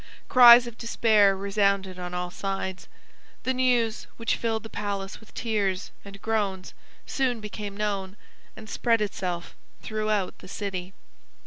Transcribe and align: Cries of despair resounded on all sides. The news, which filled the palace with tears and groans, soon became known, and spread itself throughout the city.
Cries 0.27 0.65
of 0.65 0.79
despair 0.79 1.37
resounded 1.37 1.99
on 1.99 2.15
all 2.15 2.31
sides. 2.31 2.87
The 3.43 3.53
news, 3.53 4.07
which 4.17 4.35
filled 4.35 4.63
the 4.63 4.67
palace 4.71 5.19
with 5.19 5.31
tears 5.35 5.91
and 6.03 6.19
groans, 6.23 6.73
soon 7.05 7.39
became 7.39 7.77
known, 7.77 8.17
and 8.55 8.67
spread 8.67 9.01
itself 9.03 9.55
throughout 9.83 10.39
the 10.39 10.47
city. 10.47 10.93